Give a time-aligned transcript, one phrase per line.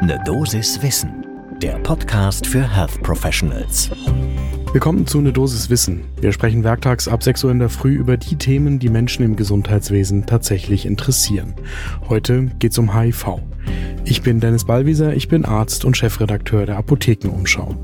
[0.00, 1.26] Ne Dosis Wissen,
[1.60, 3.90] der Podcast für Health Professionals.
[4.72, 6.04] Willkommen zu Ne Dosis Wissen.
[6.20, 9.34] Wir sprechen werktags ab 6 Uhr in der Früh über die Themen, die Menschen im
[9.34, 11.54] Gesundheitswesen tatsächlich interessieren.
[12.08, 13.40] Heute geht's um HIV.
[14.04, 17.74] Ich bin Dennis Ballwieser, ich bin Arzt und Chefredakteur der Apothekenumschau.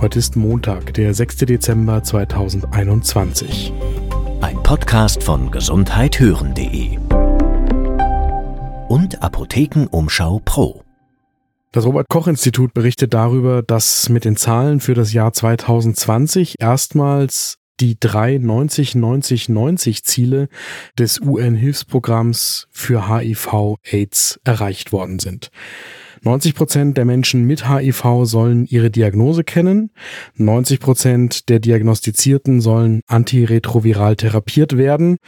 [0.00, 1.36] Heute ist Montag, der 6.
[1.36, 3.70] Dezember 2021.
[4.40, 6.98] Ein Podcast von gesundheithören.de
[8.88, 10.83] und Apothekenumschau Pro.
[11.74, 17.58] Das Robert Koch Institut berichtet darüber, dass mit den Zahlen für das Jahr 2020 erstmals
[17.80, 20.48] die drei 90-90-90 Ziele
[20.96, 25.50] des UN-Hilfsprogramms für HIV-AIDS erreicht worden sind.
[26.24, 29.90] 90 Prozent der Menschen mit HIV sollen ihre Diagnose kennen.
[30.36, 35.18] 90 Prozent der Diagnostizierten sollen antiretroviral therapiert werden.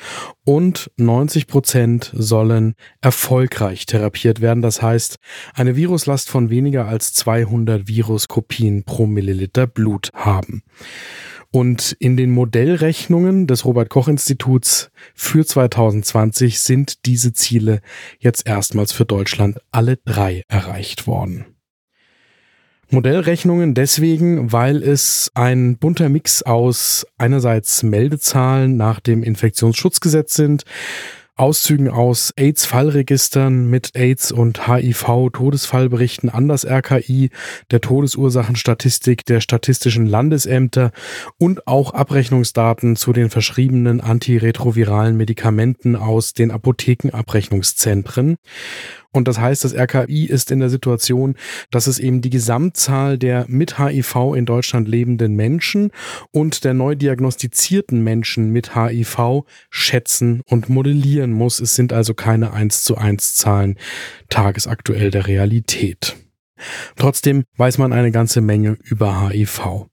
[0.44, 4.62] Und 90 Prozent sollen erfolgreich therapiert werden.
[4.62, 5.18] Das heißt,
[5.54, 10.62] eine Viruslast von weniger als 200 Viruskopien pro Milliliter Blut haben.
[11.50, 17.80] Und in den Modellrechnungen des Robert Koch Instituts für 2020 sind diese Ziele
[18.18, 21.46] jetzt erstmals für Deutschland alle drei erreicht worden.
[22.88, 30.64] Modellrechnungen deswegen, weil es ein bunter Mix aus einerseits Meldezahlen nach dem Infektionsschutzgesetz sind,
[31.38, 37.28] Auszügen aus AIDS-Fallregistern mit AIDS- und HIV-Todesfallberichten an das RKI,
[37.70, 40.92] der Todesursachenstatistik der statistischen Landesämter
[41.36, 48.38] und auch Abrechnungsdaten zu den verschriebenen antiretroviralen Medikamenten aus den Apothekenabrechnungszentren.
[49.16, 51.36] Und das heißt, das RKI ist in der Situation,
[51.70, 55.90] dass es eben die Gesamtzahl der mit HIV in Deutschland lebenden Menschen
[56.32, 61.60] und der neu diagnostizierten Menschen mit HIV schätzen und modellieren muss.
[61.60, 63.78] Es sind also keine 1 zu 1 Zahlen
[64.28, 66.14] tagesaktuell der Realität.
[66.96, 69.86] Trotzdem weiß man eine ganze Menge über HIV.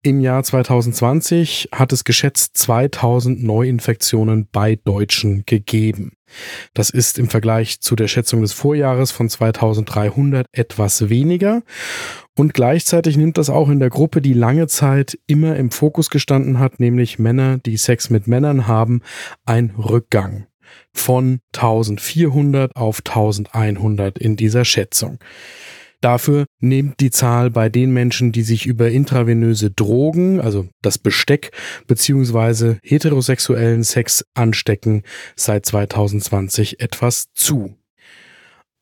[0.00, 6.12] Im Jahr 2020 hat es geschätzt 2000 Neuinfektionen bei Deutschen gegeben.
[6.74, 11.62] Das ist im Vergleich zu der Schätzung des Vorjahres von 2300 etwas weniger.
[12.36, 16.58] Und gleichzeitig nimmt das auch in der Gruppe, die lange Zeit immer im Fokus gestanden
[16.58, 19.02] hat, nämlich Männer, die Sex mit Männern haben,
[19.44, 20.46] ein Rückgang
[20.92, 25.18] von 1400 auf 1100 in dieser Schätzung.
[26.00, 31.50] Dafür nimmt die Zahl bei den Menschen, die sich über intravenöse Drogen, also das Besteck,
[31.86, 35.02] beziehungsweise heterosexuellen Sex anstecken,
[35.34, 37.74] seit 2020 etwas zu.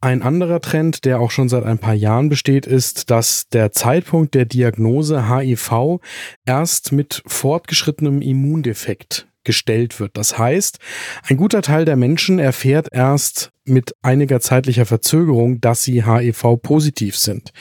[0.03, 4.35] Ein anderer Trend, der auch schon seit ein paar Jahren besteht, ist, dass der Zeitpunkt
[4.35, 6.01] der Diagnose HIV
[6.45, 10.19] erst mit fortgeschrittenem Immundefekt gestellt wird.
[10.19, 10.79] Das heißt,
[11.27, 17.53] ein guter Teil der Menschen erfährt erst mit einiger zeitlicher Verzögerung, dass sie HIV-positiv sind.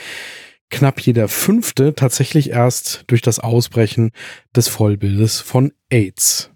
[0.70, 4.12] Knapp jeder fünfte tatsächlich erst durch das Ausbrechen
[4.54, 6.52] des Vollbildes von AIDS.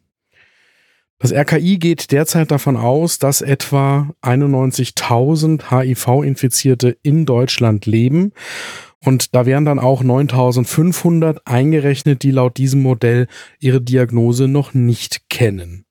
[1.20, 8.32] Das RKI geht derzeit davon aus, dass etwa 91.000 HIV-Infizierte in Deutschland leben
[9.04, 13.28] und da wären dann auch 9500 eingerechnet, die laut diesem Modell
[13.60, 15.86] ihre Diagnose noch nicht kennen.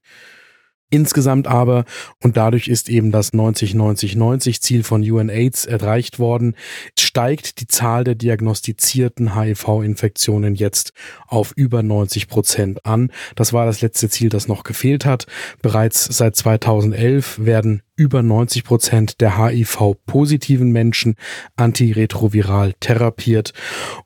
[0.91, 1.84] Insgesamt aber,
[2.22, 6.54] und dadurch ist eben das 90-90-90-Ziel von UNAIDS erreicht worden,
[6.99, 10.93] steigt die Zahl der diagnostizierten HIV-Infektionen jetzt
[11.26, 13.12] auf über 90 Prozent an.
[13.34, 15.26] Das war das letzte Ziel, das noch gefehlt hat.
[15.60, 21.16] Bereits seit 2011 werden über 90 Prozent der HIV-positiven Menschen
[21.56, 23.53] antiretroviral therapiert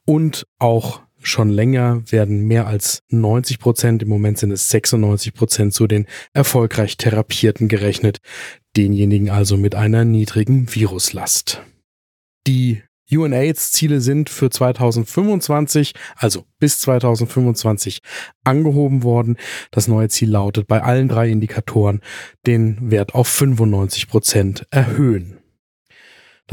[0.04, 5.74] und auch schon länger werden mehr als 90 Prozent, im Moment sind es 96 Prozent
[5.74, 8.18] zu den erfolgreich Therapierten gerechnet,
[8.76, 11.62] denjenigen also mit einer niedrigen Viruslast.
[12.46, 18.00] Die UNAIDS-Ziele sind für 2025, also bis 2025,
[18.44, 19.36] angehoben worden.
[19.70, 22.00] Das neue Ziel lautet bei allen drei Indikatoren
[22.46, 25.41] den Wert auf 95 Prozent erhöhen.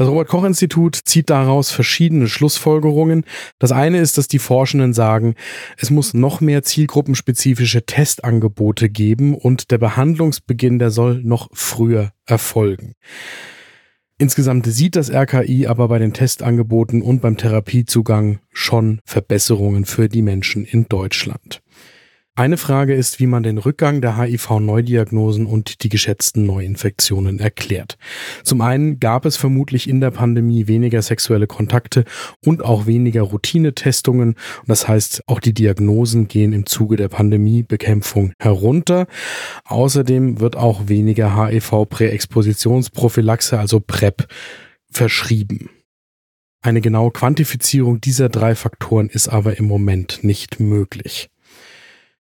[0.00, 3.26] Das Robert Koch Institut zieht daraus verschiedene Schlussfolgerungen.
[3.58, 5.34] Das eine ist, dass die Forschenden sagen,
[5.76, 12.94] es muss noch mehr zielgruppenspezifische Testangebote geben und der Behandlungsbeginn, der soll noch früher erfolgen.
[14.16, 20.22] Insgesamt sieht das RKI aber bei den Testangeboten und beim Therapiezugang schon Verbesserungen für die
[20.22, 21.60] Menschen in Deutschland.
[22.40, 27.98] Eine Frage ist, wie man den Rückgang der HIV-Neudiagnosen und die geschätzten Neuinfektionen erklärt.
[28.44, 32.06] Zum einen gab es vermutlich in der Pandemie weniger sexuelle Kontakte
[32.42, 34.36] und auch weniger Routinetestungen.
[34.66, 39.06] Das heißt, auch die Diagnosen gehen im Zuge der Pandemiebekämpfung herunter.
[39.66, 44.26] Außerdem wird auch weniger HIV-Präexpositionsprophylaxe, also PrEP,
[44.90, 45.68] verschrieben.
[46.62, 51.28] Eine genaue Quantifizierung dieser drei Faktoren ist aber im Moment nicht möglich.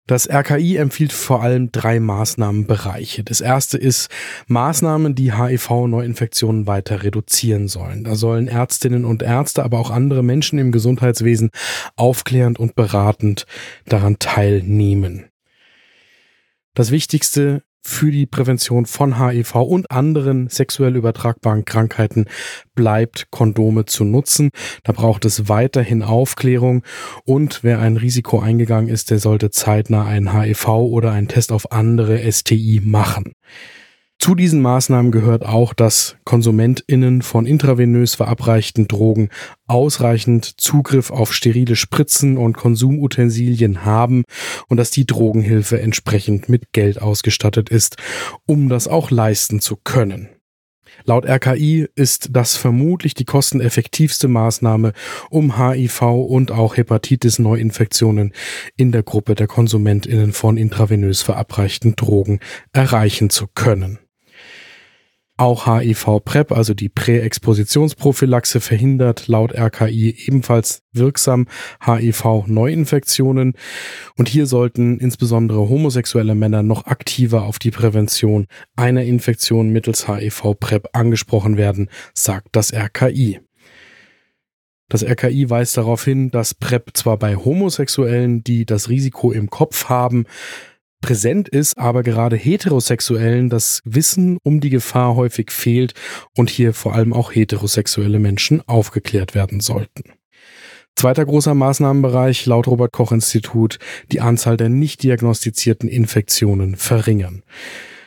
[0.07, 3.25] Das RKI empfiehlt vor allem drei Maßnahmenbereiche.
[3.25, 4.09] Das erste ist
[4.48, 8.06] Maßnahmen, die HIV-Neuinfektionen weiter reduzieren sollen.
[8.06, 11.51] Da sollen Ärztinnen und Ärzte, aber auch andere Menschen im Gesundheitswesen
[11.98, 13.45] aufklärend und beratend
[13.86, 15.25] daran teilnehmen.
[16.74, 22.25] Das Wichtigste für die Prävention von HIV und anderen sexuell übertragbaren Krankheiten
[22.75, 24.50] bleibt, Kondome zu nutzen.
[24.84, 26.84] Da braucht es weiterhin Aufklärung
[27.24, 31.72] und wer ein Risiko eingegangen ist, der sollte zeitnah einen HIV oder einen Test auf
[31.72, 33.31] andere STI machen.
[34.19, 39.30] Zu diesen Maßnahmen gehört auch, dass KonsumentInnen von intravenös verabreichten Drogen
[39.68, 44.24] ausreichend Zugriff auf sterile Spritzen und Konsumutensilien haben
[44.68, 47.98] und dass die Drogenhilfe entsprechend mit Geld ausgestattet ist,
[48.46, 50.30] um das auch leisten zu können.
[51.06, 54.94] Laut RKI ist das vermutlich die kosteneffektivste Maßnahme,
[55.30, 58.34] um HIV und auch Hepatitis-Neuinfektionen
[58.75, 62.40] in der Gruppe der KonsumentInnen von intravenös verabreichten Drogen
[62.74, 64.00] erreichen zu können.
[65.39, 71.48] Auch HIV-PrEP, also die Präexpositionsprophylaxe, verhindert laut RKI ebenfalls wirksam
[71.86, 73.54] HIV-Neuinfektionen.
[74.16, 80.89] Und hier sollten insbesondere homosexuelle Männer noch aktiver auf die Prävention einer Infektion mittels HIV-PrEP
[80.94, 83.40] angesprochen werden, sagt das RKI.
[84.90, 89.90] Das RKI weist darauf hin, dass PrEP zwar bei Homosexuellen, die das Risiko im Kopf
[89.90, 90.25] haben,
[91.01, 95.94] präsent ist, aber gerade Heterosexuellen das Wissen um die Gefahr häufig fehlt
[96.35, 100.13] und hier vor allem auch heterosexuelle Menschen aufgeklärt werden sollten.
[100.95, 103.77] Zweiter großer Maßnahmenbereich laut Robert Koch Institut
[104.11, 107.44] die Anzahl der nicht diagnostizierten Infektionen verringern.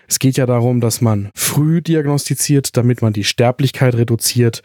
[0.09, 4.63] Es geht ja darum, dass man früh diagnostiziert, damit man die Sterblichkeit reduziert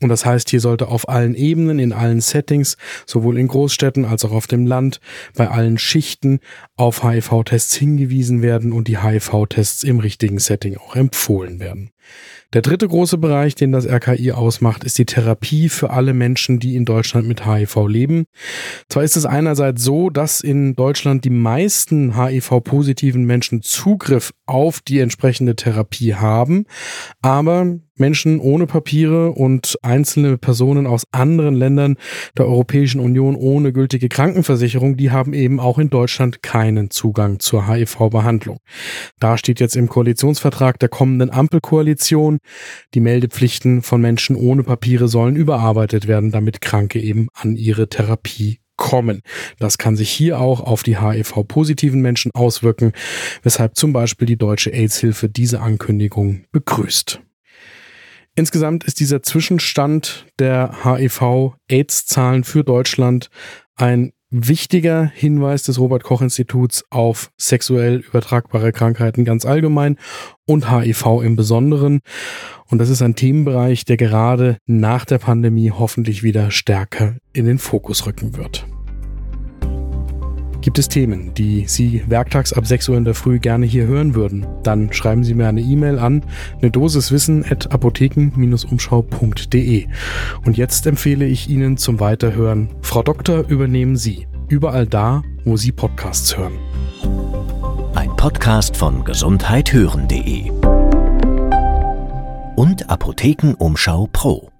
[0.00, 4.24] und das heißt, hier sollte auf allen Ebenen, in allen Settings, sowohl in Großstädten als
[4.24, 5.00] auch auf dem Land,
[5.34, 6.38] bei allen Schichten
[6.76, 11.90] auf HIV-Tests hingewiesen werden und die HIV-Tests im richtigen Setting auch empfohlen werden.
[12.54, 16.76] Der dritte große Bereich, den das RKI ausmacht, ist die Therapie für alle Menschen, die
[16.76, 18.24] in Deutschland mit HIV leben.
[18.88, 25.00] Zwar ist es einerseits so, dass in Deutschland die meisten HIV-positiven Menschen Zugriff auf die
[25.00, 26.64] entsprechende Therapie haben,
[27.20, 31.96] aber Menschen ohne Papiere und einzelne Personen aus anderen Ländern
[32.36, 37.68] der Europäischen Union ohne gültige Krankenversicherung, die haben eben auch in Deutschland keinen Zugang zur
[37.68, 38.58] HIV-Behandlung.
[39.18, 41.97] Da steht jetzt im Koalitionsvertrag der kommenden Ampelkoalition,
[42.94, 48.60] die Meldepflichten von Menschen ohne Papiere sollen überarbeitet werden, damit Kranke eben an ihre Therapie
[48.76, 49.22] kommen.
[49.58, 52.92] Das kann sich hier auch auf die HIV-positiven Menschen auswirken,
[53.42, 57.20] weshalb zum Beispiel die Deutsche AIDS-Hilfe diese Ankündigung begrüßt.
[58.34, 63.30] Insgesamt ist dieser Zwischenstand der HIV-AIDS-Zahlen für Deutschland
[63.74, 69.96] ein wichtiger Hinweis des Robert Koch Instituts auf sexuell übertragbare Krankheiten ganz allgemein
[70.46, 72.00] und HIV im Besonderen.
[72.66, 77.58] Und das ist ein Themenbereich, der gerade nach der Pandemie hoffentlich wieder stärker in den
[77.58, 78.66] Fokus rücken wird.
[80.68, 84.14] Gibt es Themen, die Sie werktags ab 6 Uhr in der Früh gerne hier hören
[84.14, 84.46] würden?
[84.62, 86.22] Dann schreiben Sie mir eine E-Mail an
[86.60, 87.10] eine Dosis
[87.48, 89.86] at apotheken-umschau.de.
[90.44, 94.26] Und jetzt empfehle ich Ihnen zum Weiterhören Frau Doktor übernehmen Sie.
[94.48, 96.58] Überall da, wo Sie Podcasts hören.
[97.94, 100.50] Ein Podcast von gesundheithören.de
[102.56, 104.50] und Apothekenumschau Pro.